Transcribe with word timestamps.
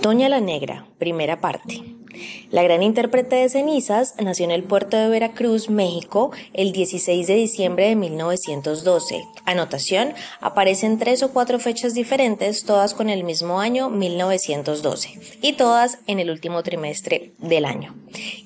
Doña 0.00 0.30
la 0.30 0.40
Negra, 0.40 0.86
primera 0.98 1.42
parte. 1.42 1.82
La 2.50 2.62
gran 2.62 2.82
intérprete 2.82 3.36
de 3.36 3.50
cenizas 3.50 4.14
nació 4.18 4.46
en 4.46 4.50
el 4.50 4.62
puerto 4.62 4.96
de 4.96 5.10
Veracruz, 5.10 5.68
México, 5.68 6.30
el 6.54 6.72
16 6.72 7.26
de 7.26 7.34
diciembre 7.34 7.88
de 7.88 7.96
1912. 7.96 9.22
Anotación, 9.44 10.14
aparecen 10.40 10.98
tres 10.98 11.22
o 11.22 11.32
cuatro 11.34 11.58
fechas 11.58 11.92
diferentes, 11.92 12.64
todas 12.64 12.94
con 12.94 13.10
el 13.10 13.24
mismo 13.24 13.60
año 13.60 13.90
1912, 13.90 15.20
y 15.42 15.52
todas 15.52 15.98
en 16.06 16.18
el 16.18 16.30
último 16.30 16.62
trimestre 16.62 17.32
del 17.38 17.66
año. 17.66 17.94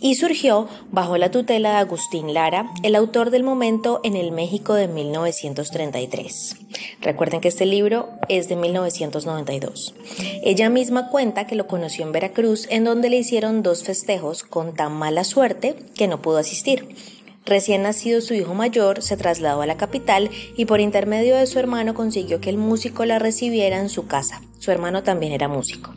Y 0.01 0.15
surgió 0.15 0.69
bajo 0.91 1.17
la 1.19 1.31
tutela 1.31 1.71
de 1.71 1.77
Agustín 1.77 2.35
Lara, 2.35 2.71
el 2.83 2.95
autor 2.95 3.31
del 3.31 3.43
momento 3.43 4.01
en 4.05 4.17
el 4.17 4.33
México 4.33 4.75
de 4.75 4.89
1933. 4.89 6.57
Recuerden 7.01 7.41
que 7.41 7.49
este 7.49 7.67
libro 7.67 8.09
es 8.29 8.49
de 8.49 8.57
1992. 8.57 9.95
Ella 10.43 10.69
misma 10.71 11.11
cuenta 11.11 11.47
que 11.47 11.55
lo 11.55 11.67
conoció 11.67 12.05
en 12.05 12.13
Veracruz, 12.13 12.67
en 12.71 12.85
donde 12.85 13.11
le 13.11 13.19
hicieron 13.19 13.63
dos 13.63 13.83
festejos 13.83 14.43
con 14.43 14.75
tan 14.75 14.93
mala 14.93 15.25
suerte 15.25 15.77
que 15.97 16.09
no 16.09 16.21
pudo 16.23 16.39
asistir. 16.39 16.89
Recién 17.47 17.83
nacido 17.83 18.23
su 18.23 18.33
hijo 18.33 18.55
mayor 18.55 19.03
se 19.03 19.19
trasladó 19.19 19.61
a 19.61 19.67
la 19.67 19.77
capital 19.77 20.31
y 20.57 20.65
por 20.65 20.81
intermedio 20.81 21.37
de 21.37 21.47
su 21.47 21.59
hermano 21.59 21.93
consiguió 21.93 22.41
que 22.41 22.49
el 22.49 22.57
músico 22.57 23.05
la 23.05 23.19
recibiera 23.19 23.79
en 23.79 23.91
su 23.91 24.07
casa. 24.07 24.41
Su 24.59 24.71
hermano 24.71 25.03
también 25.03 25.33
era 25.33 25.47
músico. 25.47 25.95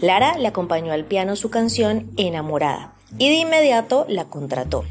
Lara 0.00 0.38
le 0.38 0.48
acompañó 0.48 0.92
al 0.92 1.04
piano 1.04 1.36
su 1.36 1.50
canción 1.50 2.10
Enamorada 2.16 2.97
y 3.18 3.28
de 3.28 3.36
inmediato 3.36 4.04
la 4.08 4.24
contrató. 4.24 4.84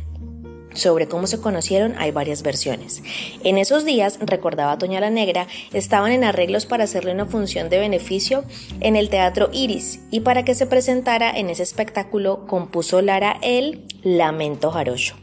Sobre 0.74 1.08
cómo 1.08 1.26
se 1.26 1.42
conocieron 1.42 1.96
hay 1.98 2.12
varias 2.12 2.44
versiones. 2.44 3.02
En 3.44 3.58
esos 3.58 3.84
días, 3.84 4.20
recordaba 4.22 4.78
Toña 4.78 5.00
la 5.00 5.10
Negra, 5.10 5.48
estaban 5.74 6.12
en 6.12 6.24
arreglos 6.24 6.68
para 6.68 6.84
hacerle 6.84 7.14
una 7.14 7.26
función 7.26 7.70
de 7.70 7.80
beneficio 7.80 8.44
en 8.80 8.96
el 8.96 9.10
Teatro 9.10 9.50
Iris 9.52 10.02
y 10.12 10.20
para 10.20 10.44
que 10.44 10.54
se 10.54 10.68
presentara 10.68 11.32
en 11.32 11.50
ese 11.50 11.64
espectáculo 11.64 12.46
compuso 12.46 13.02
Lara 13.02 13.40
el 13.42 13.86
Lamento 14.04 14.70
Jarocho. 14.70 15.16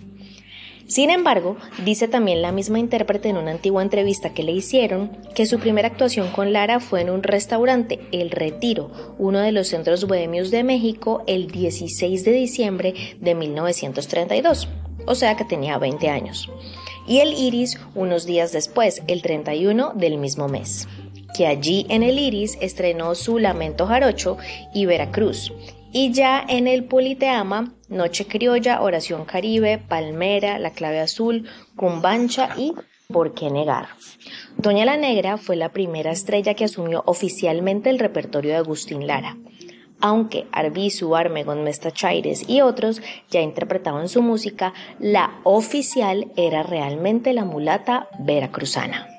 Sin 0.95 1.11
embargo, 1.11 1.57
dice 1.85 2.07
también 2.07 2.41
la 2.41 2.53
misma 2.53 2.79
intérprete 2.79 3.29
en 3.29 3.37
una 3.37 3.51
antigua 3.51 3.83
entrevista 3.83 4.33
que 4.33 4.45
le 4.45 4.53
hicieron 4.53 5.11
que 5.35 5.45
su 5.45 5.59
primera 5.59 5.89
actuación 5.89 6.31
con 6.31 6.53
Lara 6.53 6.79
fue 6.79 7.01
en 7.01 7.11
un 7.11 7.25
restaurante, 7.25 7.99
El 8.13 8.31
Retiro, 8.31 8.93
uno 9.19 9.41
de 9.41 9.51
los 9.51 9.67
centros 9.67 10.07
bohemios 10.07 10.53
de 10.53 10.63
México, 10.63 11.25
el 11.27 11.49
16 11.49 12.25
de 12.25 12.31
diciembre 12.31 12.95
de 13.21 13.35
1932 13.35 14.69
o 15.05 15.17
sea 15.17 15.37
que 15.37 15.45
tenía 15.45 15.79
20 15.79 16.09
años, 16.11 16.49
y 17.09 17.19
el 17.19 17.35
Iris 17.35 17.77
unos 17.97 18.25
días 18.25 18.53
después, 18.53 19.03
el 19.09 19.21
31 19.21 19.95
del 19.97 20.17
mismo 20.17 20.47
mes, 20.47 20.87
que 21.37 21.49
allí 21.49 21.87
en 21.89 22.05
el 22.05 22.21
Iris 22.21 22.57
estrenó 22.61 23.17
su 23.17 23.41
Lamento 23.41 23.87
Jarocho 23.87 24.39
y 24.73 24.87
Veracruz, 24.87 25.53
y 25.95 26.13
ya 26.13 26.45
en 26.47 26.67
el 26.67 26.85
Politeama, 26.85 27.73
Noche 27.89 28.27
Criolla, 28.27 28.83
Oración 28.83 29.25
Caribe, 29.25 29.79
Palmera, 29.79 30.59
La 30.59 30.73
Clave 30.73 31.01
Azul, 31.01 31.49
Cumbancha 31.77 32.51
y 32.59 32.75
¿Por 33.07 33.35
qué 33.35 33.51
negar? 33.51 33.89
Doña 34.57 34.87
la 34.87 34.97
Negra 34.97 35.37
fue 35.37 35.57
la 35.57 35.69
primera 35.69 36.11
estrella 36.11 36.55
que 36.55 36.65
asumió 36.65 37.03
oficialmente 37.07 37.91
el 37.91 37.99
repertorio 37.99 38.53
de 38.53 38.57
Agustín 38.57 39.07
Lara 39.07 39.37
aunque 40.01 40.47
Arbizu, 40.53 41.17
Armegon, 41.17 41.65
Mestachaires 41.65 42.47
y 42.47 42.61
otros 42.61 43.01
ya 43.31 43.41
interpretaban 43.41 44.11
su 44.11 44.21
música, 44.21 44.75
la 44.99 45.41
oficial 45.45 46.31
era 46.37 46.63
realmente 46.63 47.33
la 47.33 47.47
mulata 47.47 48.09
veracruzana. 48.19 49.14